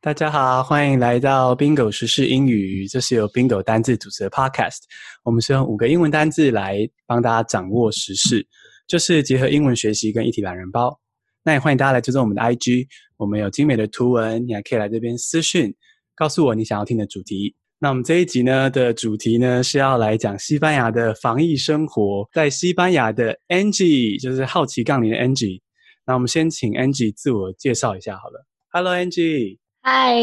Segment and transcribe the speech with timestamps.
[0.00, 4.78] 大家好，欢迎来到 Bingo 时事英语，这是由 Bingo 单字组成的 Podcast。
[5.24, 8.46] 我们是用五个英文单字来帮大家掌握时事，
[8.86, 10.96] 就是结合英文学习跟一体懒人包。
[11.42, 15.74] 那也欢迎大家来追踪我们的 IG，我们有精美的图文，你还可以来这边私讯，
[16.14, 17.56] 告诉我你想要听的主题。
[17.80, 25.60] 那我们这一集呢的主题呢是要来讲西班牙的防疫生活，在西班牙的 Angie 就是好奇杠铃的 Angie。
[26.06, 28.46] 那我们先请 Angie 自我介绍一下好了。
[28.68, 29.58] Hello Angie。
[29.90, 30.14] 嗨，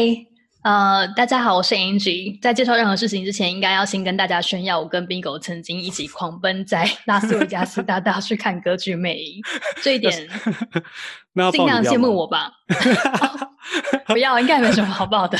[0.62, 2.40] 呃，大家好，我是 Angie。
[2.40, 9.42] 在介绍任何事情之前，应该要先跟大家炫耀，我跟 Bingo 曾经一起狂奔在拉斯维加斯大道去看歌剧魅影，
[9.82, 10.12] 这一点
[11.50, 12.52] 尽量羡慕我吧。
[14.06, 15.36] 不要，应该没什么好报的。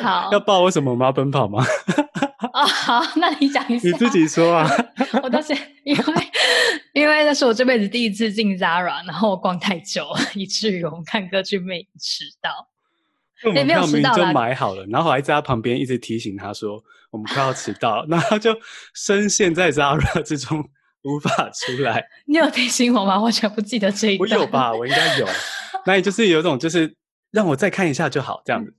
[0.00, 1.62] 好，要报为什么我们要奔跑吗？
[2.54, 3.86] 哦，好，那你讲一下。
[3.86, 4.66] 你自己说啊。
[5.22, 5.52] 我都是
[5.84, 6.04] 因为
[6.94, 12.50] 因为那是我这辈子第一次进 Zara，然后我逛太久了，以至于我们看歌剧魅影迟到。
[13.48, 18.56] 我们票明明就买好了，然后我还在他旁边一直提醒他说我们快要迟到， 然后就
[18.94, 20.58] 深陷在 Zara 之中
[21.02, 22.04] 无法出来。
[22.26, 23.20] 你有提醒我吗？
[23.20, 24.30] 我全不记得这一段。
[24.30, 25.26] 我有吧，我应该有。
[25.86, 26.94] 那也就是有一种就是
[27.30, 28.74] 让我再看一下就好这样子，嗯、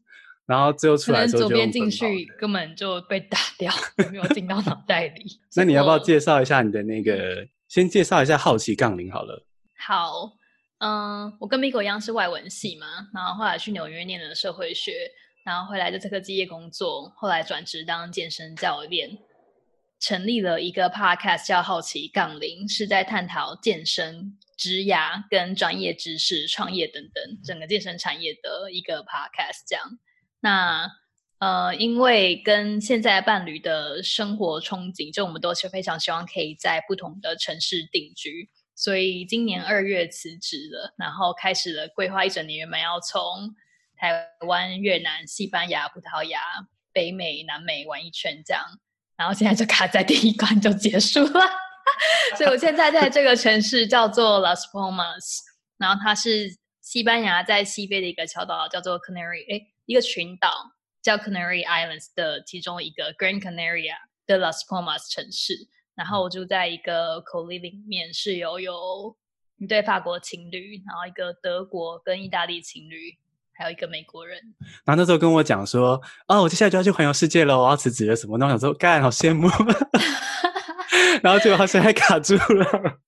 [0.48, 3.72] 然后最后出来的时候就左边进去根本就被打掉，
[4.12, 5.40] 没有进到脑袋里。
[5.56, 7.48] 那你要不要介绍一下你的那个？
[7.68, 9.44] 先介绍一下好奇杠铃好了。
[9.78, 10.32] 好。
[10.80, 15.10] 嗯，我跟 Miko 一样是外文系嘛，然后后来去纽约念了社会学，
[15.46, 19.18] 然后回来在这科技业工作，后来转职当健身教练，
[20.00, 29.64] 成立了一个 podcast 叫好奇杠铃，是在探讨健身、职涯跟专业知识、创业等等整个健身产业的一个 podcast。
[29.66, 29.98] 这样，
[30.42, 30.92] 那
[31.40, 38.50] 呃，因为跟现在伴侣的生活憧憬，就我们都是非常希望可以在不同的城市定居。
[38.76, 43.56] 所以今年二月辞职了，然后开始了规划一整年，原本要从
[43.96, 46.42] 台湾、越南、西班牙、葡萄牙、
[46.92, 48.64] 北美、南美玩一圈这样，
[49.16, 51.50] 然后现在就卡在第一关就结束了。
[52.38, 55.40] 所以我现在在这个城市叫做 Las Palmas，
[55.78, 56.50] 然后它是
[56.82, 60.52] 西班牙在西非的一个小岛，叫做 Canary，诶，一个群岛
[61.02, 63.96] 叫 Canary Islands 的其中一个 Gran Canaria
[64.28, 65.70] 的 Las Palmas 城市。
[65.96, 69.16] 然后我就在一个 co-living 里面是有有
[69.58, 73.16] 一对法国情侣，然后一个德国跟意大利情侣，
[73.54, 74.38] 还有一个美国人。
[74.84, 79.48] 然后那时候跟我讲说：“哦，我接下来就要去环游世界了，我要辞职了什么？”那我想说：“干，好羡慕。
[81.24, 83.00] ”然后结果他现在卡住了，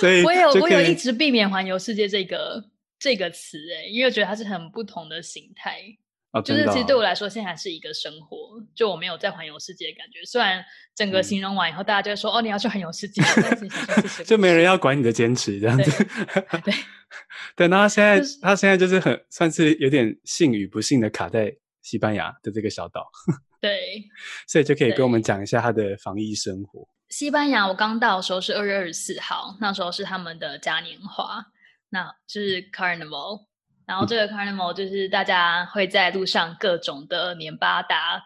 [0.00, 2.62] 所以我有我有一直避免环游世界这个
[2.98, 5.82] 这个词诶，因为我觉得它是很不同的形态。
[6.42, 8.36] 就是其实对我来说，现在还是一个生活，
[8.74, 10.24] 就我没有在环游世界的感觉。
[10.24, 10.64] 虽然
[10.94, 13.22] 整个形容完以后，大家就会说：“哦，你要去环游世界。”
[14.24, 16.04] 就没人要管你的坚持这样子。
[16.64, 16.74] 对
[17.56, 23.06] 对，那他现在他现在就是很算是有点幸与不幸的卡在西班牙的这个小岛。
[23.60, 24.04] 对，
[24.46, 26.86] 所以就可以跟我们讲一下他的防疫生活。
[27.08, 31.44] 西班牙，我刚到的时候是二月二十四号，那时候是他们的嘉年华，
[31.90, 33.46] 那就是 Carnival。
[33.86, 38.20] 然后这个 carnival 就是大家会在路上各种的黏巴达、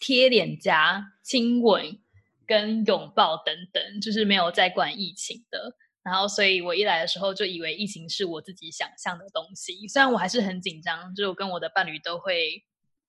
[0.00, 1.98] 贴脸颊、亲吻
[2.46, 5.76] 跟拥抱等等，就是没有在管疫情的。
[6.02, 12.62] 然后，所以我一来的时候就以为疫情是我自己想象的东西，虽然我还是很紧张，就我跟我的伴侣都会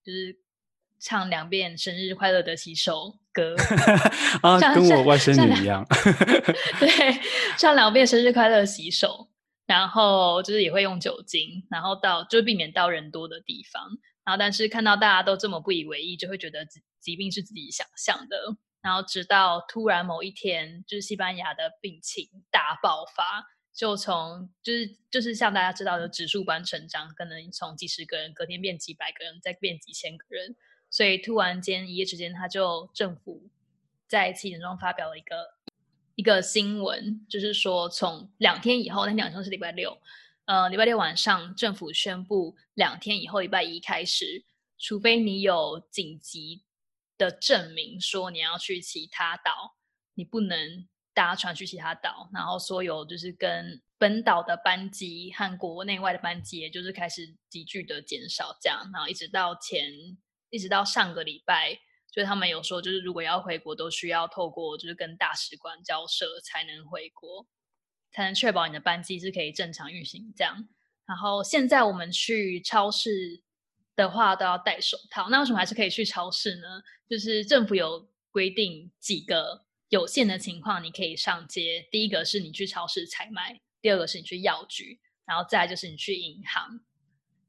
[0.03, 0.38] 就是
[1.00, 3.53] 唱两遍生日快乐的洗手歌
[4.41, 5.85] 啊，跟我外甥女一样，
[6.79, 6.89] 对，
[7.57, 9.29] 唱两遍生日快乐洗手。
[9.65, 13.83] 然后就是也会用酒精，然后到就避免到人多的地方。
[14.23, 16.67] 然后但是看到大家都这么不以为意，就会觉得
[16.99, 18.37] 疾病是自己想象的。
[18.81, 23.43] 然后直到突然某一天，就是西班牙的病情大爆发，
[23.73, 30.55] 就从就是就是像大家知道的指数般成长，可能从几十个人隔天变几百个人，再变几千个人。
[30.91, 33.49] 所以突然间一夜之间，他就政府
[34.07, 35.54] 在记者中发表了一个。
[36.15, 39.97] 一个新闻就是说，从两天以后，那两天是礼拜六，
[40.45, 44.45] 呃，礼拜六晚上，政府宣布两天以后，礼拜一开始，
[44.77, 46.63] 除非你有紧急
[47.17, 49.75] 的证明，说你要去其他岛，
[50.13, 52.29] 你不能搭船去其他岛。
[52.33, 59.91] 然后所有就是跟本岛的班机和国内外的班机，也就是开始急剧的减少，这样，然后一直到前，
[60.50, 61.77] 一直到上个礼拜。
[62.15, 67.45] 所以他们有说，就是如果要回国，都需要透过就是跟大使馆交涉才能回国，
[68.09, 70.65] 才能确保你的班机是可以正常运行这样。
[71.06, 73.44] 然后现在我们去超市
[73.97, 76.81] 的话都要戴手套，那为什么还是可以去超市呢？
[77.09, 86.79] 就是政府有规定几个有限的情况你可以上街，第一个是你去超市采买，第二个是你去药局，然后再就是你去银行。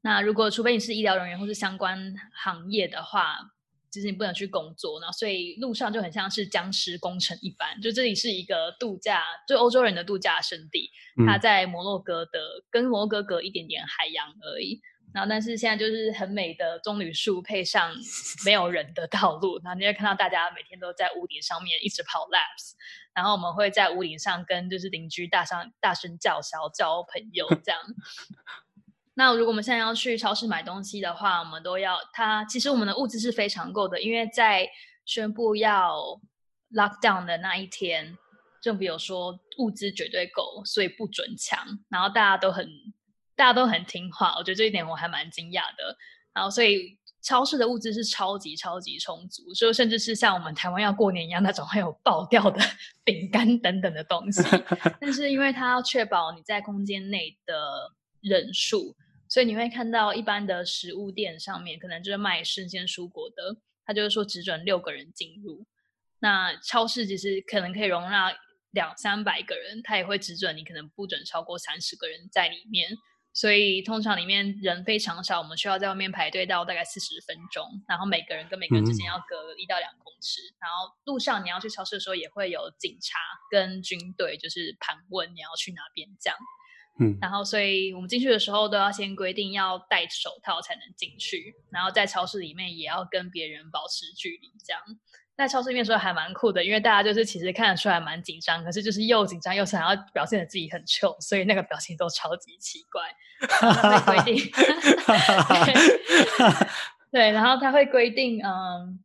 [0.01, 3.53] 那如果除非你是医疗人员或是相关行业的话，
[3.89, 4.99] 其实你不能去工作。
[4.99, 7.79] 然后所以路上就很像是僵尸工程一般。
[7.81, 10.89] 就这里是一个度假，就欧洲人的度假胜地。
[11.25, 12.39] 它在摩洛哥的，
[12.69, 14.81] 跟摩洛哥隔一点点海洋而已。
[15.13, 17.95] 然后，但是现在就是很美的棕榈树，配上
[18.45, 22.73] 没有人的道路，然后你会看到大家每天都在屋顶上面一直跑 laps，
[23.15, 27.79] 然后我们会在屋顶上跟就是邻居大声大声叫嚣交朋友这样。
[29.17, 34.69] 那如果我们现在要去超市买东西的话，我们都要它其实我们的物资是非常够的，因为在
[35.05, 35.97] 宣布要
[36.71, 38.17] lock down 的那一天，
[38.61, 42.65] 政府有说物资绝对够，所以不准抢，然后大家都很。
[43.37, 45.95] 大家都很听话，我觉得这一点我还蛮惊讶的。
[46.33, 52.59] 然后，所以超市的物资是超级超级充足，所以甚至是像我们台湾要过年一样那种会有爆掉的
[53.05, 54.41] 饼干等等的东西。
[54.99, 57.53] 但是，因为它要确保你在空间内的
[58.21, 58.95] 人数，
[59.29, 65.65] 所以你会看到一般的食物店上面可能就是卖生鲜蔬果的，他就是说只准六个人进入。
[66.19, 68.33] 那超市其实可能可以容纳
[68.71, 72.89] 两三百个人，他也会只准你可能不准超过三十个人在里面。
[73.33, 83.19] 所以通常里面人非常少，我们需要在外面排队到大概四十分钟，然后每个人跟每个人之间要隔一到两公尺，嗯、然后路上你要去超市的时候也会有警察
[83.51, 86.37] 跟军队，就是盘问你要去哪边这样。
[86.99, 94.81] 嗯，然后所以我们进去的时候都要先规定要戴手套才能进去，然后在超市里面也要跟别人保持距离这样。
[95.35, 103.03] 在超市里面说还蛮酷的，因为大家就是其实看得出来蛮紧张，可是就是又紧张又想要表现的自己很 chill，所以那个表情都超级奇怪。
[103.47, 104.51] 他会规定，
[107.13, 108.99] 对，然后他会规定，嗯，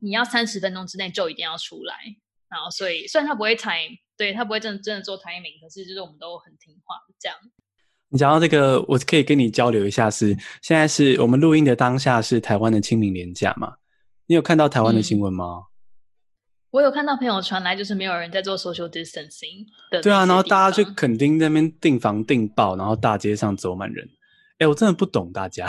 [0.00, 1.96] 你要三十分钟之内就一定要出来。
[2.52, 7.36] 然后所以虽然他不会 time，对他不会真的真的做 timing，可是就是我们都很听话这样。
[8.10, 13.76] 你讲到这个，我可以跟你交流一下是，是现在是我们录音的当下是台湾的清明连假嘛？
[14.26, 15.44] 你有看到台湾的新闻吗？
[15.44, 15.64] 嗯，
[16.72, 20.02] 我有看到朋友传来，就是没有人在做 social distancing 的。
[20.02, 24.06] 对啊，然后大家就肯定那边订房订爆，然后大街上走满人。
[24.58, 25.66] 哎，我真的不懂大家，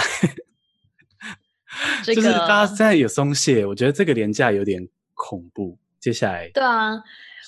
[2.03, 5.79] 这个、 就是大家现在有松懈，我觉得这个连假有点恐怖。
[6.03, 7.01] 接下来，对啊，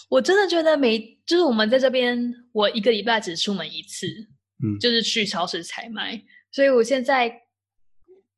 [0.08, 4.08] 我真的觉得每就是我们在这边，我一个礼拜只出门一次，
[4.64, 6.22] 嗯，就是去超市采买，
[6.52, 7.42] 所以我现在。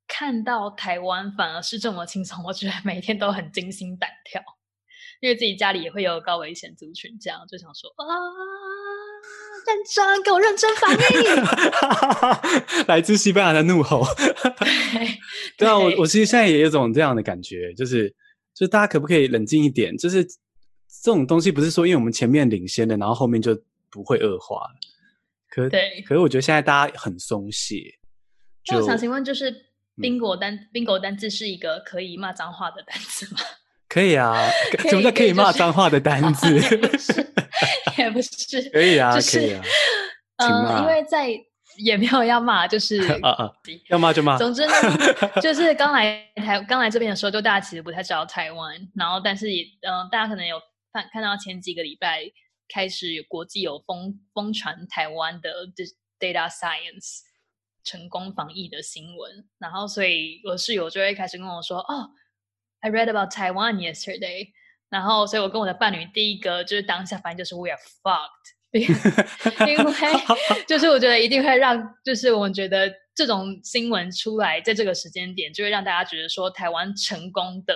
[0.10, 4.42] 看到台湾反而是这么轻松，我觉得每天都很惊心胆跳，
[5.20, 8.08] 因为自己家里也会有高危险族群，这样就想说啊，
[9.68, 12.86] 认真，给我认真反应。
[12.88, 14.06] 来自西班牙的怒吼。
[14.96, 15.20] 对，
[15.58, 18.16] 对啊，我我其实现在也有种这样的感觉，就是
[18.58, 19.96] 就是大家可不可以冷静一点？
[19.98, 23.56] 就是这种东西不是说因为我们前面领先的，然后后面就
[23.92, 24.76] 不会恶化了。
[25.50, 27.94] 可对，可是我觉得现在大家很松懈。
[28.72, 29.68] 那我想请问，就是。
[30.00, 33.40] Bingo 单 Bingo 单字是一个可以骂脏话的单字吗？
[33.90, 34.48] 可以啊，
[34.88, 36.54] 什么叫可以骂脏话的单字？
[36.54, 37.34] 也不是，
[37.98, 39.64] 也不是， 可以啊，可以啊。
[40.36, 41.30] 嗯，因为在
[41.78, 43.54] 也没有要骂，就 是啊啊，
[43.90, 44.38] 要骂就骂。
[44.38, 44.74] 总之呢，
[45.42, 50.60] 就 是刚来台刚来这边的时候，就大家其实不太知道台湾，然后但是也嗯，大家可能有
[50.92, 52.24] 看看到前几个礼拜
[52.68, 55.68] 开始有国际有疯疯传台湾的
[56.20, 57.22] data science。
[57.84, 64.50] 成功防疫的新闻，然后所以我室友就会开始跟我说：“哦、oh,，I read about Taiwan yesterday。”
[64.92, 69.94] 然后，所以我跟我的伴侣第一个就是当下反应就是 “We are fucked”，因为
[70.68, 77.76] 就是我觉得一定会让，就是我们觉得这种新闻出来，在这个时间点，就会让大家觉得说台湾成功的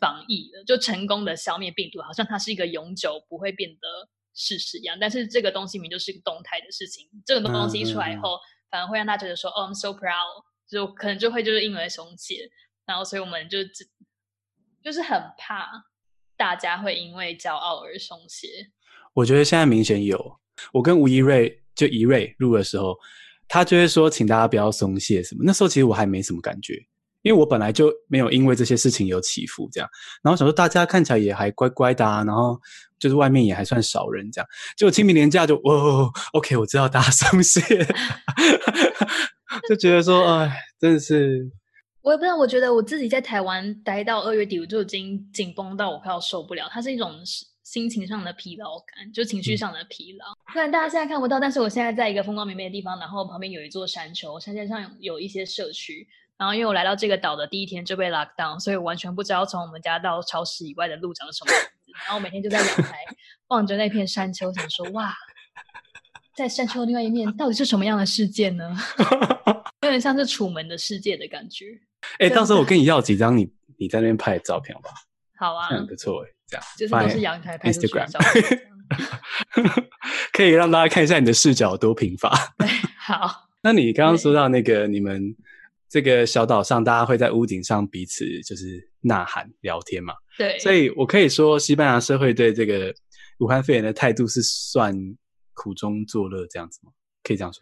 [0.00, 4.96] 防疫了，就成功的消灭病毒，好像它是一个永久不会变的事实一样。
[5.00, 8.38] 但是这个东西明明就是一个动态的事情，这个东西一出来以后。
[8.70, 12.50] 反而会让大家觉得说，哦，I'm so proud，就可能就会就是因为松懈，
[12.84, 13.58] 然后所以我们就
[14.82, 15.70] 就是很怕
[16.36, 18.72] 大家会因为骄傲而松懈。
[19.14, 20.36] 我觉得现在明显有，
[20.72, 22.94] 我跟吴怡瑞就怡瑞录的时候，
[23.48, 25.42] 他就会说，请大家不要松懈什么。
[25.44, 26.74] 那时候其实我还没什么感觉，
[27.22, 29.88] 因为我本来就没有因为这些事情有起伏这样，
[30.22, 32.60] 然后想说大家看起来也还乖乖的啊，然后。
[32.96, 37.60] 就是外面也还算少人这样，结果清明连假就哦，OK，我知道大家松懈，
[39.68, 41.46] 就觉得说，哎，真的是，
[42.00, 46.66] 我也不知道，我觉得我自己在台湾待到二月底，我就已经紧绷到我快要受不了。
[46.70, 47.12] 它是一种
[47.74, 50.26] 心情上的疲劳感，就情绪上的疲劳。
[50.52, 56.06] 虽然大家现在看不到，但是我现在在一个风光明媚的地方，然后旁边有一座山丘，山尖上有一些社区。
[56.36, 61.90] 然后因为我来到这个岛的第一天就被 lock down，所以我完全不知道从我们家到超市以外的路长什么样子。
[61.92, 62.96] 然后我每天就在阳台
[63.48, 65.12] 望着那片山丘，想说哇，
[66.36, 68.76] 在山丘的另外一面到底是什么样的世界呢？
[69.82, 71.66] 有点像是楚门的世界的感觉。
[72.20, 74.94] 哎、欸，到时候我跟你要几张你你在那边拍的照片好不好？
[75.36, 78.08] 好啊，很不错哎，这样就是都是阳台拍的 Instagram，
[80.32, 82.30] 可以让大家看一下你的视角多贫乏。
[83.00, 85.34] 好，那你刚刚说到那个你们
[85.88, 90.14] 这个小岛上，大家会在屋顶上彼此就是呐喊聊天嘛？
[90.36, 92.94] 对，所以我可以说，西班牙社会对这个
[93.38, 94.94] 武汉肺炎的态度是算
[95.54, 96.92] 苦中作乐这样子吗？
[97.22, 97.60] 可以这样说？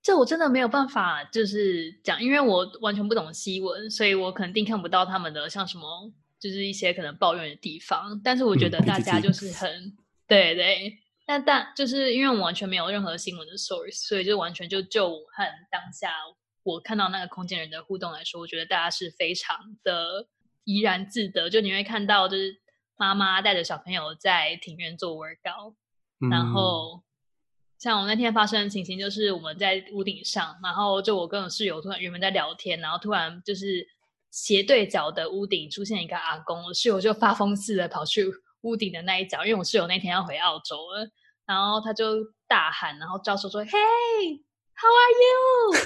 [0.00, 6.10] 这我真的没有办法就是讲，因为我完全不懂西文，所以我肯定看不到他们的像什么。
[6.40, 9.96] 就是一些可能抱怨的地方，但是我觉得大家就是很、嗯、
[10.28, 16.12] 对对，但但就是因为我完全没有任何新闻的 source，所以就完全就就我和当下
[16.62, 20.28] 我看到那个空间人的互动来说，我觉得大家是非常的
[20.62, 21.50] 怡然自得。
[21.50, 22.56] 就你会看到，就是
[22.96, 25.74] 妈妈带着小朋友在庭院做 workout，、
[26.20, 27.02] 嗯、然后
[27.78, 33.84] 像我那天发生的情形，就是我们在屋顶上，然后就我跟我室友突然原本在聊天，然后突然就是。
[34.30, 38.26] 斜对角的屋顶出现一个阿公，我室友就发疯似的跑去
[38.62, 41.08] 屋顶的那一角，因为我室友那天要回澳洲了，
[41.46, 42.16] 然后他就
[42.46, 44.42] 大喊，然后招手说：“Hey,
[44.74, 45.78] how are you?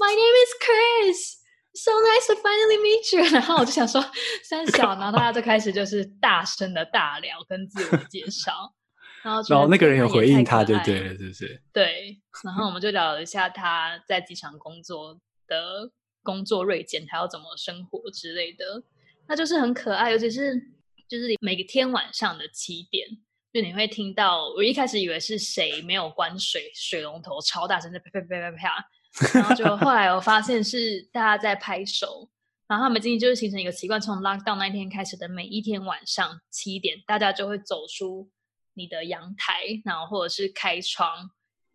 [0.00, 1.34] My name is Chris.
[1.74, 4.04] So nice to finally meet you.” 然后我就想说
[4.42, 8.74] 三小，然后大家就开始就是大声的大聊跟自我介绍，
[9.22, 11.62] 然后然后那个人有回应他就对了，是不是？
[11.72, 15.90] 对，然后我们就聊了一下他在机场工作的。
[16.24, 18.82] 工作锐减，还要怎么生活之类的，
[19.28, 20.10] 那就是很可爱。
[20.10, 20.58] 尤其是
[21.06, 23.06] 就是每个天晚上的七点，
[23.52, 28.88] 就你会听到，我一开始以为是谁没有关水，水龙头超大声的啪啪啪啪啪，
[29.38, 32.28] 然后就后来我发现是大家在拍手，
[32.66, 38.30] 然后他们今天就是形成一个习惯，从 lockdown 那一天开始的每一天晚上七点，大家就会走出
[38.72, 41.30] 你的阳台，然后或者是开窗，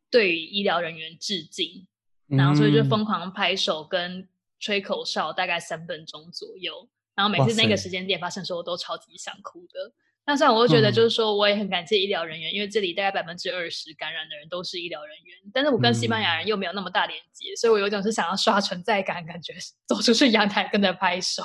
[0.09, 1.87] 对于医疗人员致敬，
[2.27, 4.27] 然后所以就疯狂拍手跟。
[4.59, 9.91] 吹口哨大概三分钟左右，然后每次那个时间点发生的时候，我都超级想哭的。
[10.25, 15.35] 那虽然我会觉得，就是说，我也很感谢医疗人员，嗯、因为这里大概百分之二十感染的人都是医疗人员。
[15.51, 19.55] 但是我跟西班牙人又没有那么大连接，嗯、所以我有种是想要刷存在感，感觉
[19.87, 21.41] 走出去阳台跟着拍手。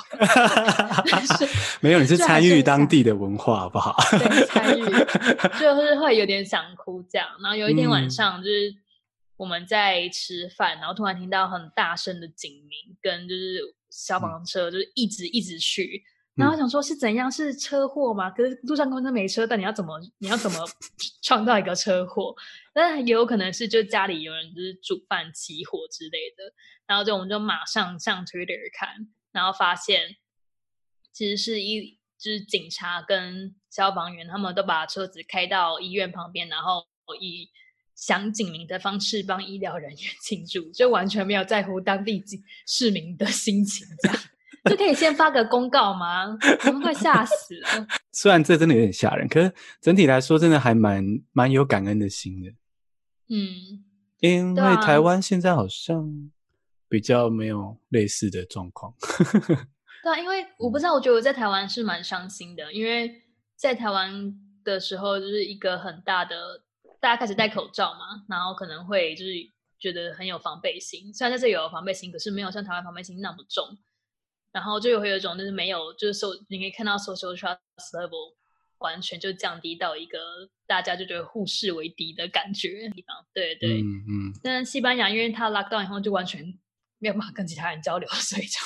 [1.39, 1.47] 是
[1.81, 3.97] 没有，你是参与当地的文化，好不好？
[4.19, 4.83] 对，参与
[5.59, 7.27] 就是会有点想哭这样。
[7.41, 8.84] 然后有一天晚上就是。
[9.35, 16.01] 嗯我们在吃饭，然后突然听到很大声的警鸣，跟就是消防车就是一直一直去，
[16.37, 18.29] 嗯、然后想说是怎样，是车祸吗？
[18.29, 20.57] 可是路上根本没车，但你要怎么你要怎么
[21.21, 22.33] 创造一个车祸？
[22.73, 26.53] 但也有可能是就家里有人就是煮饭起火之类的，
[26.87, 30.15] 然后就我们就马上上 Twitter 看，然后发现
[31.11, 36.87] 其实是一就是警察跟消防员他们都把车子开到医院旁边，然后
[37.19, 37.49] 以。
[37.95, 42.23] 响警民的方式帮医疗人员 庆祝，就完全没有在乎当地
[42.67, 44.17] 市民的心情，这样
[44.65, 46.37] 就可以先发个公告吗？
[46.65, 47.87] 我们快吓死了。
[48.11, 52.49] 虽然这真的有点吓人，可是整体来说，真的还蛮蛮有感恩的心的。
[53.29, 53.83] 嗯，
[54.19, 56.31] 因为台湾现在好像
[56.89, 58.93] 比较没有类似的状况。
[60.03, 63.21] 对啊，因为我不知道，我觉得我在台湾是蛮伤心的，因为
[63.55, 64.33] 在台湾
[64.63, 66.64] 的时候就是一个很大的。
[66.99, 69.31] 大家开始戴口罩嘛，然后可能会就是
[69.79, 71.13] 觉得很有防备心。
[71.13, 73.77] 虽然在这有防备心，可是没有像台湾防备心那么重。
[74.51, 77.57] 然后就会有一种就是没有，就是 so 你可以看到 social trust
[77.91, 78.33] level
[78.77, 80.17] 完全就降低到一个
[80.65, 83.13] 大家就觉得互视为敌的感觉地方。
[83.33, 84.33] 对对，嗯嗯。
[84.41, 86.41] 但西班牙因为它 lockdown 以后就完全
[86.99, 88.59] 没有办法跟其他人交流，所以就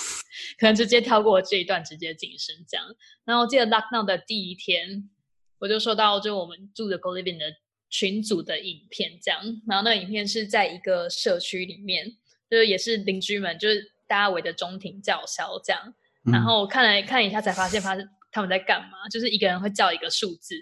[0.59, 2.85] 可能直接跳过这一段，直接晋升这样。
[3.25, 5.09] 然后我记得 lockdown 的第一天，
[5.57, 7.45] 我就收到就我们住的 go living 的。
[7.89, 12.05] 群组的影片这样，然后那个影片是在一个社区里面，
[12.49, 15.93] 就是也是邻居们，就是大家围着中庭叫嚣这样。
[16.31, 20.55] 然后我看了看一下，才发现发现他们在干嘛，就是一个人会叫一个数字，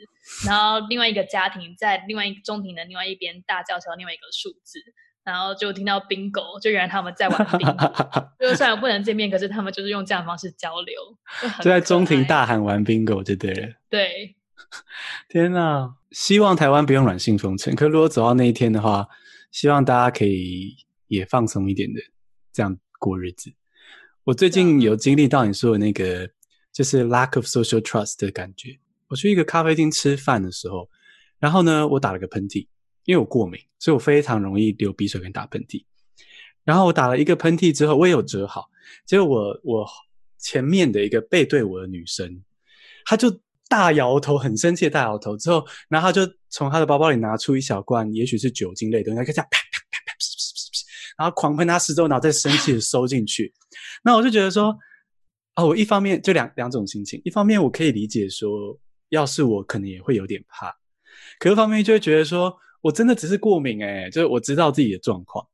[0.46, 4.80] 然后另外一个家庭在另外一个中庭的另外一边大叫嚣另外一个数字，
[5.26, 8.30] 然后就听到 bingo，就原来他们在玩 bingo。
[8.40, 10.96] 就虽然不能见面，可是他们就是用这样的方式交流，
[11.42, 13.68] 就，就在中庭大喊玩 bingo 就对了。
[13.90, 14.36] 对。
[15.30, 15.96] 天哪！
[16.12, 17.76] 希望台湾不用软性封城。
[17.76, 19.08] 可如果走到那一天的话，
[19.52, 20.76] 希望大家可以
[21.08, 22.00] 也放松一点的，
[22.52, 23.54] 这样过日子。
[24.24, 26.30] 我最近有经历到你说的那个，
[26.74, 28.80] 就是 lack of social trust 的感觉。
[29.08, 30.90] 我去一个咖啡厅吃饭的时候，
[31.40, 32.68] 然后呢，我打了个喷嚏，
[33.06, 35.86] 因为我过敏，所以我非常容易流鼻水跟打喷嚏。
[36.64, 38.70] 然后我打了一个喷嚏之后，我也有折好，
[39.06, 39.88] 结果我我
[40.38, 42.44] 前面的一个背对我的女生，
[43.06, 43.40] 她就。
[43.70, 45.36] 大摇头，很生气的大摇头。
[45.38, 50.14] 之后，然后他就从他的包包里拿出一小罐，也许是酒精类的东西，他就这样啪啪啪啪，
[51.18, 53.54] 然后狂喷他四周，然后再生气的收进去。
[54.04, 54.78] 那我就觉得说，
[55.56, 60.74] 哦，我一方面就两两种心情，一方面我可以理解说，要是我可能也会有点怕，
[61.40, 65.46] 可一方面就会觉得说我真的只是过敏诶，就是我知道自己的状况，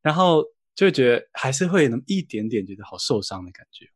[0.00, 0.42] 然后
[0.74, 3.86] 就会觉得还是会有那么一点点觉得好受伤的感觉。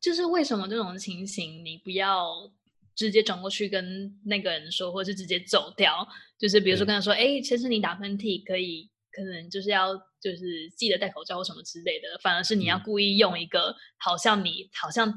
[0.00, 2.50] 就是为什么这种情形你不要
[2.94, 6.06] 直接转过去跟那个人说，或者是直接走掉？
[6.38, 15.12] 就是比如说跟他说：“哎，其实你打喷嚏可以，可能就是要就是记得戴口罩或什么之类的。”反而是你要故意用一个好像你好像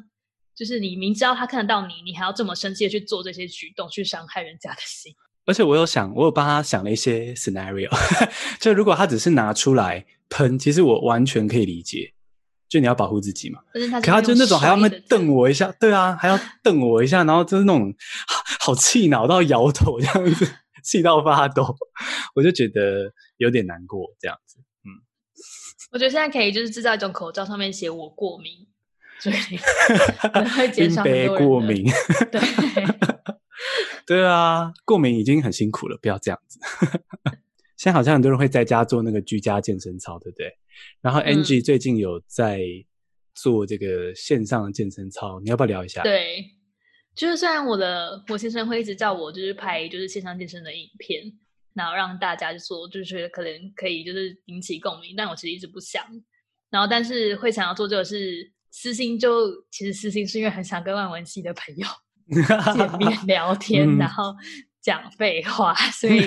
[0.56, 5.14] 就是你明知道他看得到你，你还要这么生气的去做这些举动，去伤害人家的心。
[5.46, 7.90] 而且我有想，我有帮他想了一些 scenario，
[8.60, 12.15] 就如果他只是拿出来喷，其实我完全可以理解。
[12.76, 13.62] 就你要保护自己嘛，
[14.02, 17.94] 可他就那种还要那瞪我一下，对啊，还要瞪我一下，然后就是那种
[18.60, 20.46] 好气恼到摇头这样子，
[20.84, 21.74] 气到发抖，
[22.36, 24.58] 我就觉得有点难过这样子。
[24.84, 24.92] 嗯，
[25.94, 28.68] 我觉得现在可以就是制造一种口罩，上面写我过敏，
[29.20, 29.36] 所以
[30.50, 31.86] 会减少很多过敏。
[32.30, 32.42] 对，
[34.06, 36.60] 对啊，过敏已经很辛苦了，不要这样子。
[37.78, 40.52] 现在好像很多人会在家做那个居家健身操，对不对？
[41.02, 42.62] 然后 Angie 最近有在
[43.34, 46.02] 做这个线上的健身操，嗯、你要不要聊一下？
[46.04, 46.46] 对，
[47.14, 51.22] 就是虽然我的我先生会一直叫我就是拍就是线上健身的影片，
[51.74, 56.04] 然后让大家就说就是可能可以就是引起共鸣，但我其实一直不想。
[56.70, 61.88] 然后但是会想要做这个是私心就，就其实私心是因为很想跟万文熙的朋友
[62.74, 64.36] 见面聊天，嗯、然后
[64.82, 66.20] 讲废话，所以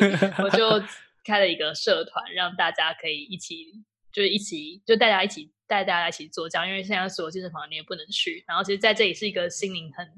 [0.43, 0.83] 我就
[1.29, 3.85] 开了一个社团，让大家可以一起。
[4.11, 8.43] 就是一起，就大家一起带大家一起做这样，因为现在所有健身房你也不能去。
[8.49, 10.09] 然后其实在这里是一个心灵很，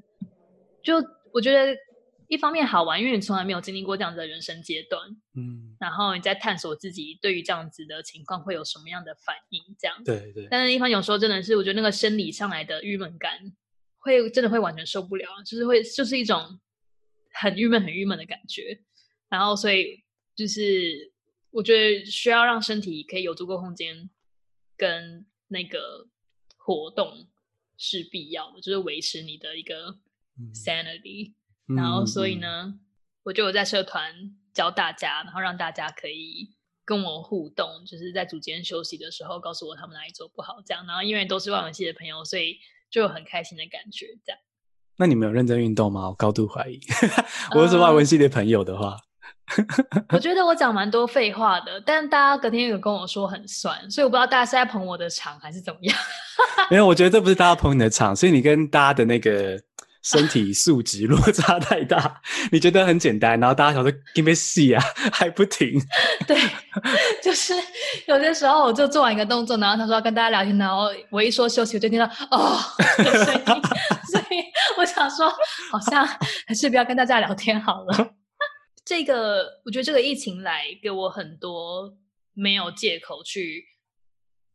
[0.82, 0.94] 就
[1.34, 1.76] 我觉得
[2.28, 5.02] 一方面好玩，因为你从来没有经历过这样子的人生阶段，
[5.34, 10.46] 嗯，然后你在探索自己对于这样子的情况会有什么样的反应，这样，对对。
[10.48, 13.32] 但是一方有时候真的是，我觉得那个生理上来的郁闷感，
[13.98, 16.60] 会真的会完全受不了，就是会就是一种
[17.32, 18.80] 很郁闷很郁闷的感觉。
[19.28, 20.04] 然后所以
[20.40, 21.12] 就是。
[21.52, 24.08] 我觉得需要让身体可以有足够空间
[24.76, 26.06] 跟那个
[26.56, 27.26] 活动
[27.76, 29.98] 是必要的，就是维持你的一个
[30.54, 31.32] sanity。
[31.66, 32.80] 嗯、然后，所以呢，嗯、
[33.24, 34.14] 我就有在社团
[34.54, 40.86] 教大家，然后让大家可以跟我互动，就是在组间休息的时候告诉我他们哪里做不好，这样。
[40.86, 44.06] 然后，因为都是外文系的朋友，所以就有很开心的感觉。
[44.24, 44.40] 这样。
[44.98, 46.10] 那你们有认真运动吗？
[46.10, 46.78] 我高度怀疑。
[47.56, 48.96] 我是外文系的朋友的话。
[50.10, 55.96] 我觉得我讲蛮多废话的，但大家隔天有跟我说很酸，所以我不知道大家是在捧我的场还是怎么样。
[56.70, 59.60] 没有，我觉得这不是大家捧你的场，所以你跟大家的那个
[60.02, 62.20] 身体 素质落差太大。
[62.52, 64.82] 你觉得很简单，然后大家想说给没戏啊，
[65.12, 65.80] 还不停。
[66.26, 66.38] 对，
[67.22, 67.54] 就是
[68.06, 72.58] 有些时候我就做完一个动作，然后他说要跟大家聊天，然后我一说休息，我就听到哦
[72.98, 73.62] 的声音，
[74.10, 74.44] 所以
[74.78, 75.28] 我想说，
[75.72, 76.06] 好像
[76.46, 78.10] 还是不要跟大家聊天好了。
[78.84, 81.96] 这个我觉得这个疫情来给我很多
[82.32, 83.64] 没有借口去，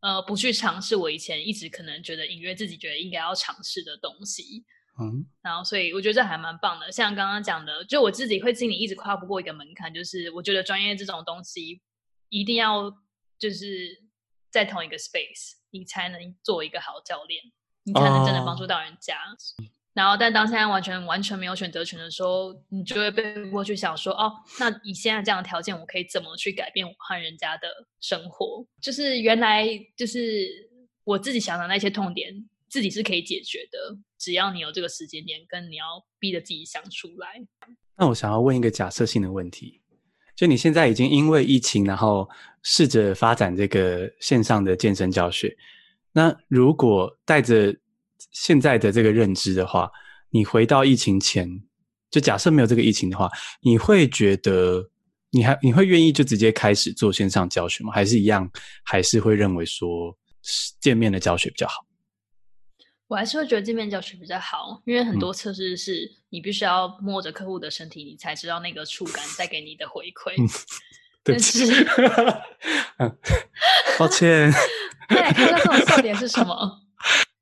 [0.01, 4.65] 呃，不去尝试我以前一直可能觉得隐约自己觉得应该要尝试的东西，
[4.99, 6.91] 嗯，然后所以我觉得这还蛮棒的。
[6.91, 11.81] 像刚刚讲的，就我自己会心里一直跨不过一个门槛，就是我觉得专业这种东西
[12.29, 12.91] 一定要
[13.37, 14.03] 就是
[14.49, 17.41] 在同一个 space，你才能做一个好教练，
[17.83, 19.15] 你才能真的帮助到人家。
[19.15, 19.63] 哦
[19.95, 24.29] 然后，但当现在完全完全没有选择权的时候，你就会被迫去想说，哦，
[24.59, 27.69] 那以现在这样的条件，我可以怎么去改变我和人家的
[28.01, 28.67] 生活？
[28.81, 30.19] 就是原来就是
[31.05, 32.29] 我自己想的那些痛点，
[32.67, 35.85] 自己是可以解决的，只要你有这个时间点，跟你要
[36.19, 37.41] 逼着自己想出来。
[37.97, 39.79] 那我想要问一个假设性的问题，
[40.35, 42.29] 就你现在已经因为疫情，然后
[42.63, 45.55] 试着发展这个线上的健身教学，
[46.11, 47.73] 那如果带着
[48.31, 49.91] 现在的这个认知的话，
[50.29, 51.63] 你回到疫情前，
[52.09, 53.29] 就假设没有这个疫情的话，
[53.61, 54.89] 你会觉得
[55.31, 57.91] 你还你会愿意就直接开始做线上教学吗？
[57.93, 58.49] 还是一样，
[58.83, 60.17] 还是会认为说
[60.79, 61.85] 见面的教学比较好？
[63.07, 70.33] 我还是会觉得见面教学比较好，因为很多测试是你必须要摸着客户的身体，你才知道那个触感 带给你的回馈。
[70.41, 70.49] 嗯、
[71.23, 71.65] 对不起，
[73.99, 74.51] 抱歉。
[75.07, 76.81] 对，看看这种笑点是什么？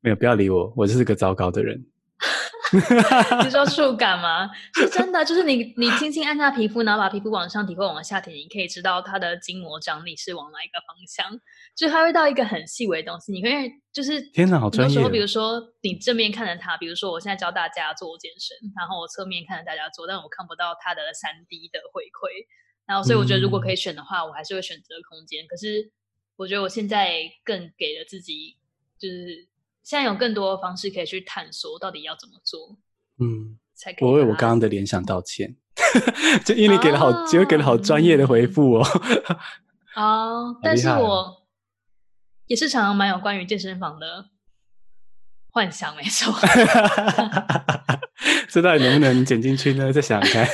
[0.03, 1.83] 没有，不要理我，我就是个糟糕的人。
[3.43, 4.49] 你说触感吗？
[4.73, 11.39] 是真的，就是你你轻轻按下皮肤，然后把皮肤往上提或往下提，你可以知道它的筋膜张力是往哪一个方向。
[11.75, 15.07] 就它会到一个很细微的东西，你可以就是天哪，好专业。
[15.09, 22.47] 比如说你正面看着它，比如说我现在教大家做健身，然后我侧面看着大家做，但我看不到它的三 D 的回馈。
[22.87, 25.45] 然后所以我觉得如果可以选的话，嗯、我还是会选择空间。
[25.47, 25.91] 可是
[26.37, 28.57] 我觉得我现在更给了自己，
[28.97, 29.47] 就是。
[29.83, 32.77] 现在有更多的方式可以去探索，到底要怎么做？
[33.19, 34.07] 嗯，才可以。
[34.07, 35.55] 我为我刚刚的联想道歉，
[36.43, 38.87] 就因为你给了好，结、oh, 果给了好专业的回复哦。
[39.95, 41.43] 哦、oh, 但是我
[42.47, 44.29] 也是常常蛮有关于健身房的
[45.49, 46.33] 幻想，没错。
[48.49, 49.91] 这到底能不能剪进去呢？
[49.91, 50.47] 再想想看。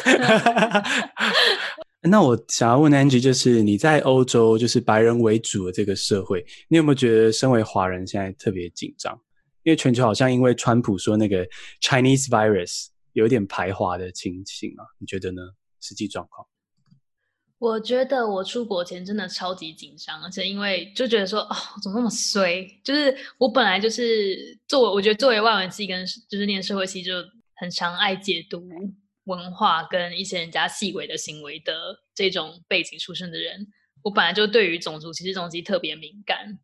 [2.02, 9.20] 那我想要问 Angie，就是你在欧洲，就是白人为主的这个社会，你有没有觉得身为华人现在特别紧张？
[9.64, 11.46] 因为全球好像因为川普说那个
[11.82, 15.42] Chinese virus 有点排华的情形啊，你觉得呢？
[15.82, 16.48] 实际状况？
[17.58, 22.66] 我觉得我出国前真的超级紧张，而且因为就觉得说，哦，怎么那么衰？
[22.82, 27.12] 就是我本来就是作为，我觉得作为外文系跟就是念社会系，就
[27.58, 28.64] 很常爱解读。
[29.30, 33.68] 文化跟一些人家细微的行为的这种背景出身的人，
[34.04, 36.58] 我本来就对于种族歧视东西特别敏感，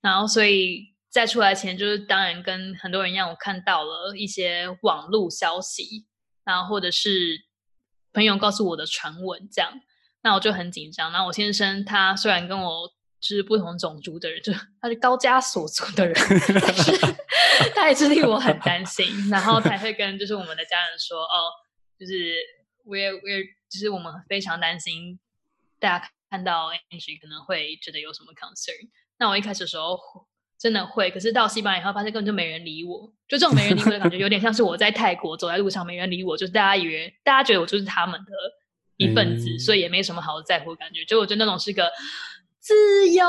[0.00, 6.06] 然后所以在出来前，就是当然跟很多人一样，我看到了一些网络消息，
[6.44, 7.38] 然后或者是
[8.14, 9.70] 朋友告诉我的传闻，这样，
[10.22, 11.12] 那我就很紧张。
[11.12, 12.90] 那我先生他虽然跟我
[13.20, 16.92] 是不同种族的人，就他是高加索族的人，但是
[17.76, 21.36] 他也是令我很担心，然后才会跟就是我们的家人说哦。
[21.98, 22.36] 就是
[22.84, 25.18] 我也我也，就是我们非常担心
[25.78, 28.88] 大家看到 Angie 可能会觉得有什么 concern。
[29.18, 29.98] 那我一开始的时候
[30.58, 38.32] 真的会，可是到西班牙以后发现根本就没人理我，就这种没人理我的感觉，有点像是我在泰国走在路上没人理我，就是大家以为大家觉得我就是他们的
[38.96, 41.04] 一份子，嗯、所以也没什么好在乎的感觉。
[41.04, 41.90] 就我觉得那种是个
[42.60, 43.24] 自由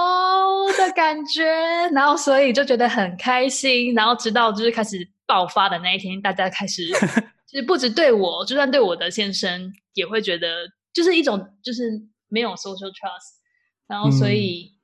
[0.77, 1.43] 的感觉，
[1.91, 3.93] 然后所以就觉得很开心。
[3.93, 6.83] 然后直到就是开始爆发的那一天，大家开始。
[7.49, 13.39] 其实不止对我，就算对我的先生，也会觉得就是一种就是没有 social trust，
[13.87, 14.75] 然后所以，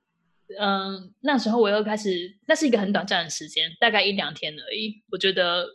[0.58, 5.04] 嗯、呃，那时候我又开始，那是一个很短暂的时间，大概一两天而已。
[5.12, 5.67] 我觉得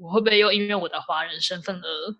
[0.00, 2.16] 我会不会又因为我的华人身份而，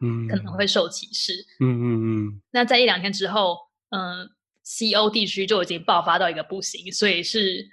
[0.00, 1.32] 嗯，可能会受歧视？
[1.60, 2.42] 嗯嗯嗯。
[2.50, 3.56] 那在一两天之后，
[3.90, 4.28] 嗯、呃
[4.64, 7.68] ，CO 地区就已经爆发到一个不行，所以是。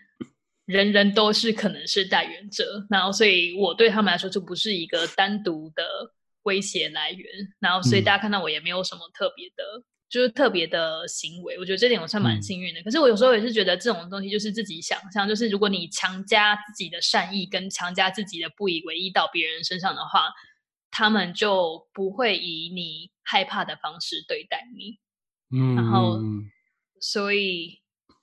[0.69, 5.83] 人人都是可能是代言者，然后所以我对他们来说就不是一个单独的
[6.43, 7.27] 威胁来源，
[7.59, 11.57] 然后所以大家看到我也没有什么特别的，嗯、就是特别的行为。
[11.57, 12.81] 我觉得这点我算蛮幸运的。
[12.81, 20.29] 嗯、可是我有时候也是觉得这种东西就是自己想象，就是如果你强加自己的善意跟强加自己的不以为意到别人身上的话，
[20.91, 24.99] 他们就不会以你害怕的方式对待你。
[25.51, 26.19] 嗯，然后
[27.01, 27.78] 所以。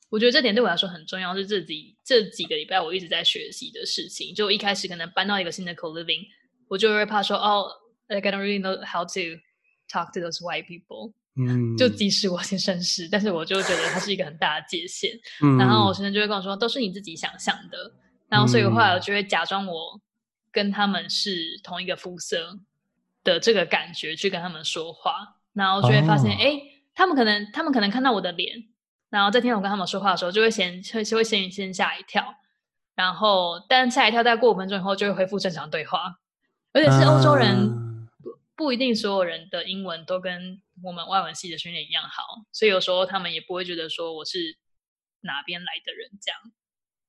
[0.08, 4.34] 我觉得这点对我来说很重要，是这几这几个礼拜我一直在学习的事情。
[4.34, 6.24] 就一开始可能搬到一个新的 co-living，
[6.68, 7.66] 我就会怕说哦
[8.08, 9.20] ，like I don't really know how to
[9.88, 11.12] talk to those white people。
[11.38, 15.10] 嗯，就即使我先生是，但是我就觉得它是一个很大的界限。
[15.42, 17.92] 嗯，然后我先生就会跟我说，都是你自己想象的。
[18.28, 20.00] 然后所以后来我就会假装我
[20.50, 22.58] 跟他们是同一个肤色
[23.22, 26.60] 的这个感觉去跟他们说话，然后就会发现，哎、哦，
[26.94, 28.68] 他们可能他们可能看到我的脸。
[29.16, 32.34] 然后在听我跟他们说话的时候，就会先会会先先吓一跳，
[32.94, 36.18] 然后但吓一跳，再过五分钟以后就会恢复正常对话。
[36.74, 44.58] 而且是欧洲人，不不一定所有人的英文都跟我们外文系的训练一样好，所以有时候他们也不会觉得说我是
[45.22, 46.38] 哪边来的人这样。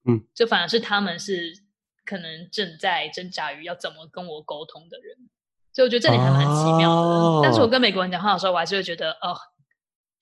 [0.07, 1.61] 嗯，就反而是他们是
[2.05, 5.17] 可能正在挣扎于要怎么跟我沟通的人，
[5.73, 7.01] 所以我觉得这里还蛮奇妙的。
[7.01, 9.37] 哦、但是我跟美国人讲话的时候，我还是会觉得哦。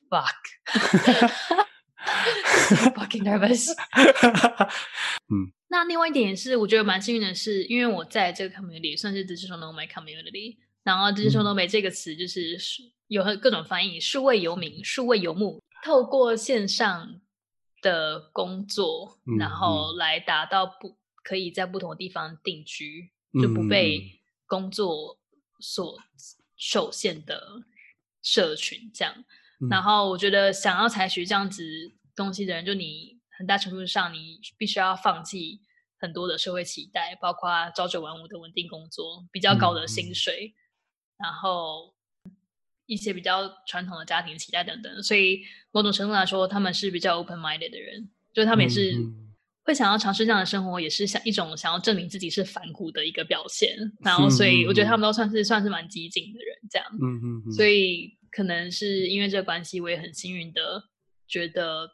[2.94, 3.72] Fuck，fucking nervous。
[5.30, 12.58] 嗯，那另外一点也是，我觉得蛮幸运的是，因为我在这个 community 算是 digital nomad community，然后 digital nomad 这个词就是
[13.08, 17.20] 有各种翻译，数位游民、数位游牧，透过线上
[17.82, 25.20] 的工作，然后来达到不可以在不同的地方定居，就不被工作
[25.60, 25.98] 所
[26.56, 27.64] 受限的
[28.22, 29.26] 社群这样。
[29.70, 31.64] 然后我觉得想要采取这样子
[32.16, 35.62] 东西的人，就你很大程度上你必须要放弃
[36.00, 41.94] 很多的社会期待，包括朝九晚五的稳定工作、比较高的薪水，嗯、然后
[42.86, 45.02] 一些比较传统的家庭期待等等。
[45.02, 45.42] 所以
[45.72, 48.94] 某种程度来说，他们是比较 open minded 的人，就他们也是
[49.64, 53.76] 会想要尝试这样的生活，也是想一种想要证明自己是反骨的一个表现。
[54.02, 56.88] 然后，所以我觉得他们都算是算是蛮激进的人，这样。
[57.02, 57.52] 嗯嗯嗯。
[57.52, 60.84] 所以可能是因为这个关系，我也很幸运的
[61.26, 61.90] 觉得，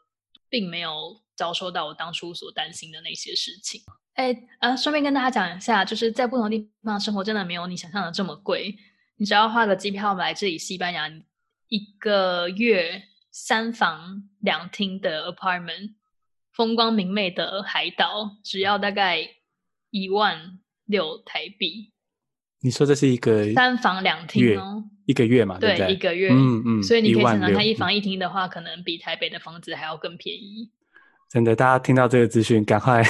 [0.49, 3.79] 并没有遭受到我当初所担心的那些事情。
[4.13, 8.75] 哎，呃，顺便跟大家讲一下，就是在不同地方生活，真的没有你想象的这么贵。
[9.17, 11.07] 你只要花个机票来这里西班牙，
[11.67, 15.93] 一个月三房两厅的 apartment。
[16.51, 19.25] 风光明媚的海岛，只要大概
[19.89, 21.93] 一万六台币。
[22.59, 25.59] 你说这是一个三房两厅哦，一个月嘛？
[25.59, 26.29] 对，对，一个月。
[26.31, 26.83] 嗯嗯。
[26.83, 30.71] 所以你可以想想，它一房一厅的话，可能比台北的房子还要更便宜。
[31.29, 33.03] 真的，大家听到这个资讯，赶快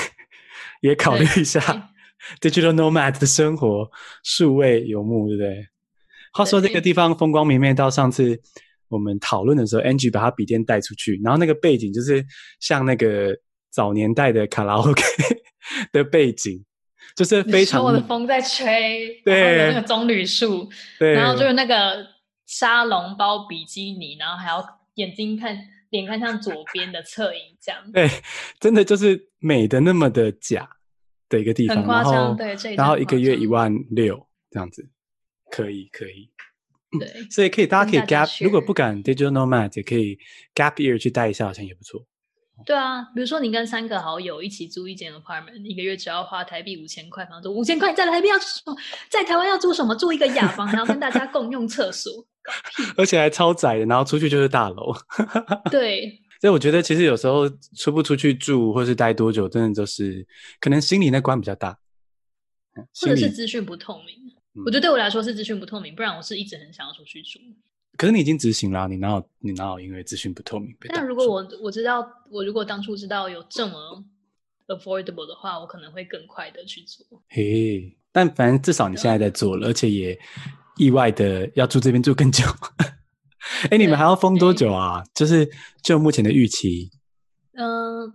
[0.82, 1.62] 也考虑一下
[2.42, 3.90] digital nomad 的生活，
[4.24, 5.68] 数位游牧，对不对？
[6.34, 8.42] 话说这个地方风光明媚，到上次。
[8.92, 12.26] 我们讨论的时候，Angie 把他笔电带出去，然后那个背景就是
[12.60, 13.34] 像那个
[13.70, 15.02] 早年代的卡拉 OK
[15.94, 16.62] 的背景，
[17.16, 22.06] 就是非常我的风在吹，对，那个棕榈树，对，然后就是那个
[22.46, 24.64] 沙龙包比基尼，然后还要
[24.96, 25.58] 眼睛看
[25.90, 28.10] 脸看向左边的侧影，这样，对，
[28.60, 30.70] 真的就是美的那么的假
[31.30, 34.90] 的一个地方，很夸张，对，这然后一个月一万六这样子，
[35.50, 36.30] 可以，可以。
[37.00, 40.20] 对，所以可以，大家可以 gap，如果不敢 digital nomad，也可以
[40.54, 42.06] gap year 去带一下，好像也不错。
[42.64, 48.76] 对啊，比如说你跟三个好友一起租一间 apartment，一个月只要花台币五千块房租，五千块你在台币要什么？
[49.10, 49.96] 在台湾要租什么？
[49.96, 52.84] 住一个雅房，然后跟大家共用厕所，搞屁！
[52.98, 54.94] 而且还超窄的，然后出去就是大楼。
[55.72, 60.26] 对， 所以我觉得其实有时候出不出去住，或是待多久，真的就是
[60.60, 61.80] 可能心里那关比较大，
[63.02, 64.16] 或者是资讯不透明。
[64.66, 67.40] 我觉得对我来说是资讯不透明，不然我是一直很想要出去住。
[68.02, 70.90] 可是你已经执行了，你哪有你哪有因为资讯不透明被？
[70.92, 74.04] 但如果我我知道，我如果当初知道有这么
[74.70, 77.06] affordable 的话，我可能会更快的去做。
[77.30, 80.20] 嘿，但反正至少你现在在做了，而且也
[80.78, 82.44] 意外的要住这边住更久。
[83.70, 85.04] 哎，你们还要封多久啊？
[85.14, 85.48] 就是
[85.84, 86.90] 就目前的预期。
[87.54, 88.14] 嗯、呃。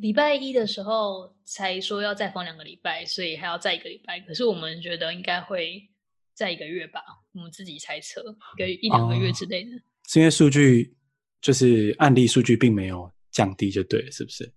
[0.00, 4.18] 礼拜一的时候才说要再封两个礼拜，所以还要再一个礼拜。
[4.18, 5.88] 可是我们觉得应该会
[6.34, 7.00] 再一个月吧，
[7.36, 8.22] 我们自己猜测，
[8.56, 9.76] 一个一两个月之类的。
[9.76, 10.96] 哦，是因为数据
[11.40, 14.52] 就是案例数据并没有降低，就对了，是不是？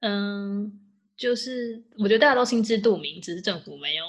[0.00, 0.80] 嗯，
[1.16, 4.04] 就是我觉得大家都心知肚明，只是政府没有，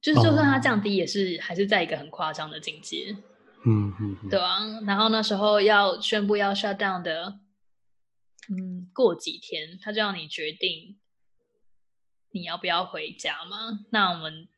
[0.00, 3.16] 就是就算它降低，也是、哦、还是在一个很夸张的境界。
[3.64, 4.80] 嗯嗯，嗯，对啊。
[4.86, 7.38] 然后那时候要宣布要 shut down 的。
[8.48, 10.98] 嗯，过几天他就让你决定
[12.32, 13.86] 你要不要回家吗？
[13.90, 14.48] 那我们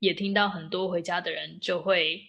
[0.00, 2.22] 也听到很多回家的人就会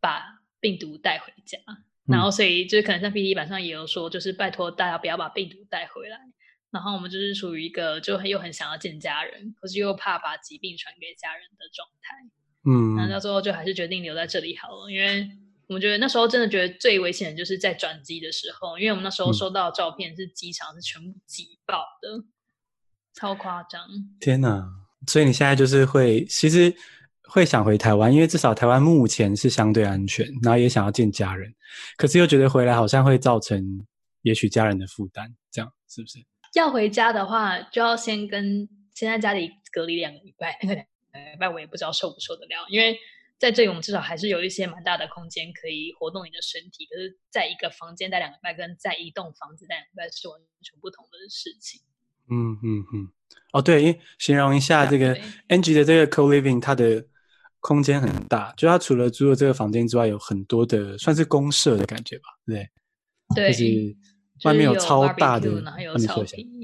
[0.00, 6.18] 把病毒带回家，嗯、然后所以就是可能在 PTT 板上也有说，就是拜托大家不要把病毒带回来。
[6.70, 12.16] 然后我们就是属于一个就很又很想要见家人，可是又怕把疾病传给家人的状态。
[12.64, 15.30] 嗯，那到最后就还是决定留在这里好了，因为。
[15.68, 22.28] 我觉得那时候真的觉得最危险的就是在转机的时候，因为我们那时候收到的照片是机场是全部挤爆的，嗯、
[23.14, 23.88] 超夸张。
[24.20, 24.81] 天哪！
[25.06, 26.74] 所以你现在就是会，其实
[27.24, 31.54] 会想回台湾，因为至少台湾目前是相对安全，然后也想要见家人，
[31.96, 33.86] 可是又觉得回来好像会造成
[34.22, 36.18] 也许家人的负担，这样是不是？
[36.54, 40.86] 要回家的话，就要先跟先在家里隔离两个礼拜，那 个两
[41.24, 42.98] 个礼拜我也不知道受不受得了，因为。
[43.38, 46.86] 在这里，我们至少还是有一些蛮大的空间可以活动你的身体。
[46.86, 51.80] 可是，在一个房间待两个礼拜，跟在一栋房子待两个礼拜是完全不同的事情。
[52.30, 53.10] 嗯嗯嗯。
[53.52, 55.14] 哦，对，因为形容一下这个
[55.48, 57.04] Angie 的这个 co-living，它的
[57.60, 62.24] 空间很大，就它除了租了这个房间之外，有很多的算是公社的感觉吧？
[62.46, 62.68] 对。
[63.34, 63.52] 对。
[63.52, 63.96] 就是
[64.44, 66.61] 外面有超大的，然后有草坪。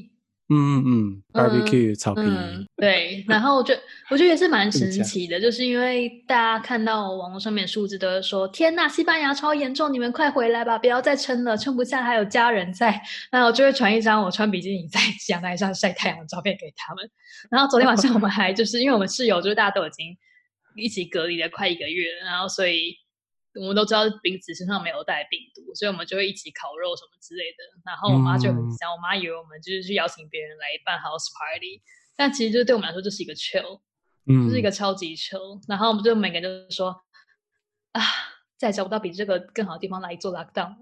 [0.50, 12.98] 嗯嗯嗯，barbecue 草坪、嗯， 对，然后我觉得 我觉得也是蛮神奇的，就是因为大家看到网络上面数字都是说，天呐，西班牙超严重，你们快回来吧，不要再撑了，撑不下还有家人在，
[13.30, 17.10] 然后我就会传一张我穿比基尼在阳台上晒太阳的照片给他们。
[17.50, 20.16] 然后昨天晚上我们还就是因为我们室友就是大家都已经
[20.76, 22.94] 一起隔离了快一个月，然后所以。
[23.54, 27.64] 我们都知道彼此身上没有带病毒，所以我们就会一起烤肉什么之类的。
[27.84, 31.82] 然后我妈就很想，嗯、我妈以为我们就是去邀请别人来办 house party，
[32.16, 33.80] 但其实就对我们来说就是一个 chill，
[34.26, 35.60] 嗯，就是一个超级 chill。
[35.66, 36.94] 然后我们就每个人就说
[37.92, 38.02] 啊，
[38.56, 40.74] 再找不到比这个更好的地方来做 lockdown，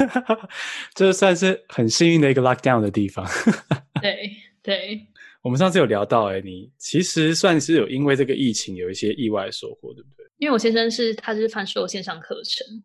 [0.94, 3.26] 这算是很幸运的一个 lockdown 的地方。
[4.00, 4.30] 对
[4.62, 5.06] 对。
[5.42, 10.15] 我们上次有聊到，哎，你其实算是有因为这个疫情有一些意外收获，对不对？
[10.38, 12.82] 因为我先生是他是贩售线上课程，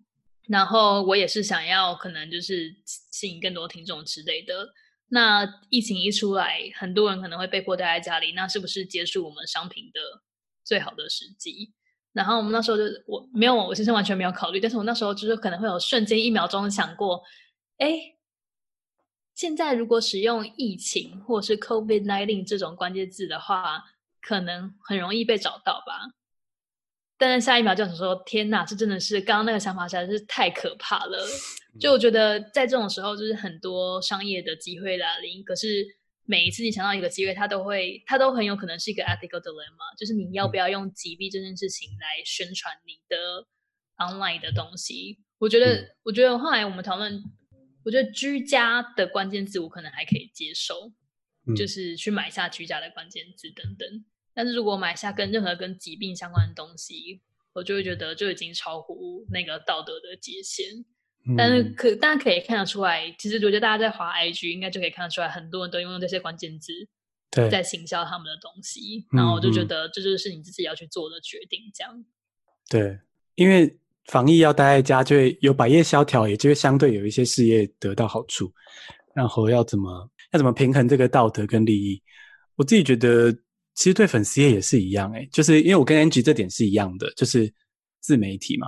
[0.47, 4.69] 然后我也是想要可能就是吸引更多听众之类的，
[5.09, 9.99] 那疫情一出来，很多人可能会被迫待在家里，那是不是结束我们商品的
[10.63, 11.73] 最好的时机？
[12.13, 17.21] 然后我们那时候就我没有，我先生完全没有考虑，但是我那时候就是可能会有瞬间一秒钟想过，
[17.77, 18.15] 哎，
[19.33, 23.83] 现在如果使用疫情或是 COVID-19 这种关键字的话，
[24.21, 26.13] 可能很容易被找到吧。
[27.21, 31.25] 但是下一秒就想说，天哪，这真的是刚刚那个想法实在是太可怕了。
[31.79, 35.85] 就我觉得在这种时候，就是很多商业的机会来临，可是。
[36.23, 43.45] 每一次你想到一个机会，它都会，它都很有可能是一个 ethical dilemma，就是你要不要用击毙这件事情来宣传你的
[43.97, 45.17] online 的东西。
[45.39, 47.21] 我觉得，嗯、我觉得后来我们讨论，
[47.83, 50.93] 我觉得居家的关键字我可能还可以接受，
[51.47, 54.05] 嗯、就是去买下居家的关键字等等。
[54.33, 57.19] 但是如果买下跟任何跟疾病相关的东西，
[57.53, 60.85] 我就会觉得就已经超乎那个道德的界限。
[61.37, 66.73] 但是可大家可以看得出来，其实我觉得大家在滑 IG 应该就可以看得出来，很多人都用这些关键字
[67.51, 69.05] 在行销他们的东西。
[69.11, 72.03] 然后我就觉得这就是你自己要去做的决定，这样。
[72.67, 72.97] 对，
[73.35, 78.51] 因为防疫要待在家，就会有百业萧条，也就会相对有一些事业得到好处。
[79.13, 82.01] 然后要怎么要怎么平衡这个道德跟利益？
[82.55, 83.31] 我自己觉得，
[83.73, 87.51] 其实对粉丝业也是一样，哎，就是因为我跟 Angie 这点是一样的，就是
[87.99, 88.67] 自媒体嘛。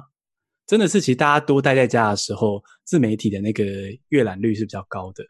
[0.65, 3.63] 真的是，其实大家都待在家的时候，自媒体的那个
[4.09, 5.23] 阅览率是比较高的。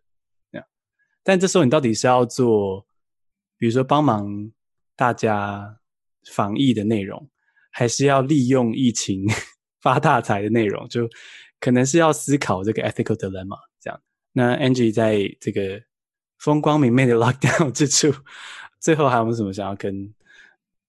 [1.25, 2.85] 但这时候你到底是要做，
[3.57, 4.51] 比如说帮忙
[4.93, 5.79] 大家
[6.29, 7.29] 防疫的内容，
[7.71, 9.25] 还是要利用疫情
[9.79, 10.85] 发大财的内容？
[10.89, 11.09] 就
[11.61, 13.97] 可能是要思考这个 ethical dilemma 这样。
[14.33, 15.81] 那 Angie 在这个
[16.39, 18.13] 风光明媚的 lockdown 之处，
[18.83, 20.13] 最后还有没有什么想要跟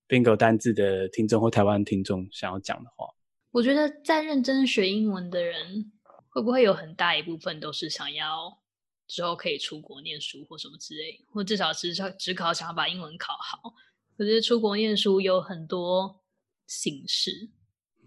[0.08, 3.06] Bingo 单字的听众或台湾听众想要讲的话？
[3.52, 5.92] 我觉得在认真学英文的人，
[6.28, 8.60] 会不会有很大一部分都是想要
[9.06, 13.72] 之后可以出国念书或什么之类，或至少只考只考想要把英文考好。
[14.18, 16.20] 可是出国念书有很多
[16.66, 17.48] 形式，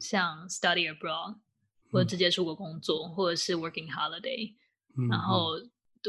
[0.02, 1.38] 像 study abroad，
[1.89, 4.54] 或者直接出国工作，嗯、或者是 working holiday，、
[4.97, 5.54] 嗯、然后。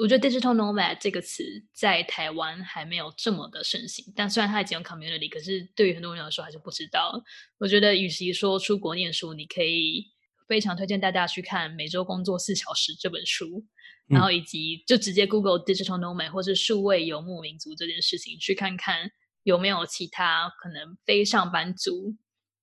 [0.01, 7.23] 我觉得 digital nomad 这个词在台湾还没有这么的盛行，但虽然它已经有 community，可是对于很多人来说还是不知道。
[7.59, 10.07] 我觉得，与其说出国念书，你可以
[10.47, 13.65] 非常推荐大家去看《每周工作四小时》这本书，
[14.07, 19.11] 然后以及就直接 Google digital nomad 或是数位游牧民族这件事情，去看看
[19.43, 22.17] 有没有其他可能非上班族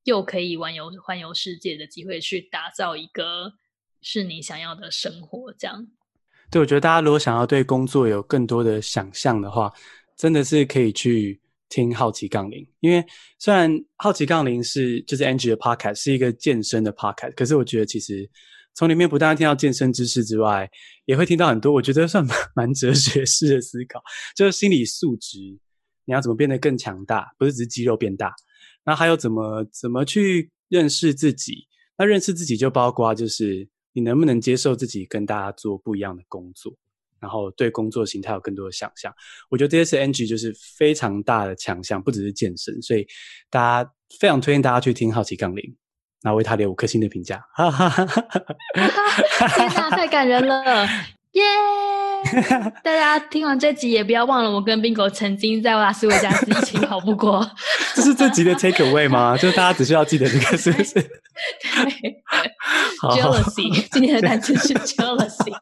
[0.04, 3.54] 又可以环游环游世界的机会，去打造一个
[4.02, 5.88] 是你想要的生活，这样。
[6.52, 9.72] 对，我觉得大家如果想要对工作有更多的想象的话，
[10.16, 12.66] 真的是可以去听好奇杠铃。
[12.80, 13.04] 因为
[13.40, 18.30] 虽然好奇杠铃是就是 Angie 的 podcast 是一个健身的 podcast，可是我觉得其实
[18.74, 20.70] 从里面不但听到健身知识之外，
[21.06, 24.02] 也会听到很多我觉得算蛮蛮哲学式的思考，
[24.36, 25.40] 就是心理素质，
[26.06, 28.34] 你要怎么变得更强大，不是只是肌肉变大，
[28.86, 31.68] 然后还有怎么怎么去认识自己。
[31.98, 33.68] 那认识自己就包括就是。
[33.96, 36.74] 你能不能接受自己跟大家做不一样的工作，
[37.22, 39.14] 然后对工作形态有更多的想象？
[39.50, 43.08] 我觉得这些是 Angie 就是非常大的强项，不只是健身，所以
[43.50, 45.76] 大家非常推荐大家去听好奇杠铃，
[46.22, 47.42] 然后为他留五颗星的评价。
[47.54, 49.48] 哈哈哈哈哈！
[49.56, 50.86] 天哪，太感人了，
[51.32, 52.05] 耶、yeah!
[52.84, 57.50] 大家听完这集也不要忘了，我跟 Bingo 曾经在拉斯维加斯一起跑步过。
[57.94, 59.38] 这是这集的 take away 吗？
[59.42, 60.94] 就是大家只需要记得这个，是不是？
[60.94, 61.12] 对。
[63.16, 65.54] Jealousy，今天的单词是 jealousy。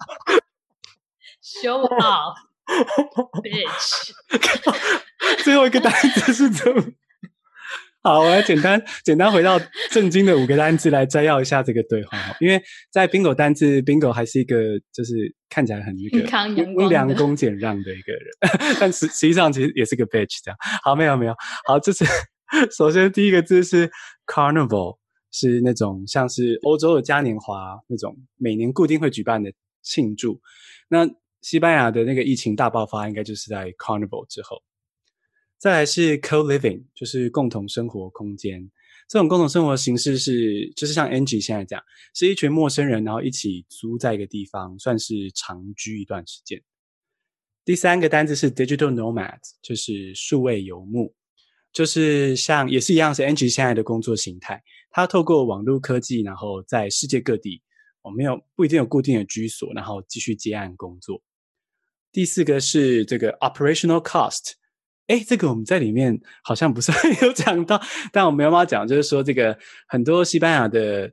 [1.44, 3.64] Show off，bitch。
[5.44, 6.82] 最后一个单词是什么？
[8.04, 12.18] 好，我来简单简单回到正经的五个单字来摘要一下这个对话。
[12.42, 12.62] 因为
[12.92, 20.58] 在 Bingo 单字，Bingo 还是一个就是看起来很那个温良恭俭让的一个人， 但实实际上其实也是个 bitch 这样。
[20.84, 21.34] 好，没有没有。
[21.66, 22.04] 好，这是
[22.76, 23.90] 首先第一个字是
[24.28, 24.98] carnival。
[25.36, 30.40] 是那种像是欧洲的嘉年华那种每年固定会举办的庆祝。
[30.90, 31.10] 那
[31.42, 34.62] 西班牙的那个疫情大爆发，应该就是在 Carnival 之后。
[35.64, 38.70] 再来是 Co-living，就是共同生活空间。
[39.08, 41.82] 这种共同生活形式是，就是像 Angie 现在讲，
[42.14, 46.62] 是一群陌生人，然后一起租在一个地方，算是长居一段时间。
[47.64, 51.16] 第三个单字是 Digital Nomad，就是数位游牧，
[51.72, 54.62] 就是像也是一样，是 Angie 现在的工作形态。
[54.92, 57.62] 他透过网络科技，然后在世界各地，
[58.02, 61.24] 我没有不一定有固定的居所，然后继续接案工作。
[62.12, 64.56] 第四个是这个 operational cost，
[65.08, 67.82] 诶，这个我们在里面好像不是很 有讲到，
[68.12, 71.12] 但我们要不要讲，就是说这个很多西班牙的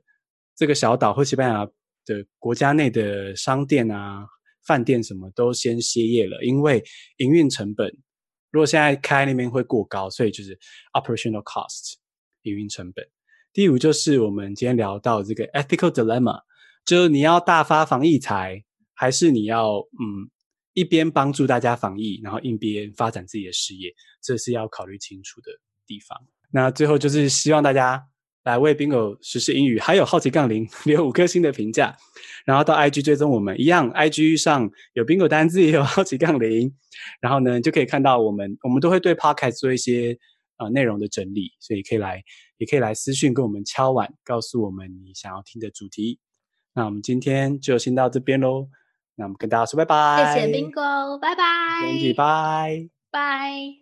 [0.55, 1.65] 这个小岛或西班牙
[2.05, 4.25] 的国家内的商店啊，
[4.65, 6.83] 饭店什么都先歇业了，因为
[7.17, 7.91] 营运成本
[8.49, 10.57] 如果现在开那边会过高，所以就是
[10.93, 11.95] operational cost
[12.43, 13.05] 营运成本。
[13.53, 16.39] 第五就是我们今天聊到这个 ethical dilemma，
[16.85, 18.63] 就是你要大发防疫财，
[18.93, 20.29] 还是你要嗯
[20.73, 25.51] 一边帮助大家防疫，然后一边发展自己的事业，这是要考虑清楚的
[25.85, 26.17] 地方。
[26.51, 28.07] 那最后就是希望大家。
[28.43, 31.95] 来为 Bingo 时事英语还有好奇杠铃留五颗星的评价，
[32.43, 36.75] 然后到 IG 追踪我们一样，IG 上有 Bingo 单字也有好奇杠铃，
[37.19, 40.17] 然后呢就可以看到我们，我们都会对 Podcast 做一些
[40.57, 42.23] 呃内容的整理，所以可以来
[42.57, 46.17] 也可以来私讯跟我们敲碗，告诉我们你想要听的主题。
[46.73, 48.67] 那我们今天就先到这边喽，
[49.15, 51.43] 那我们跟大家说拜拜，谢谢 Bingo，拜拜，
[51.81, 52.89] 拜拜。
[53.11, 53.75] 拜。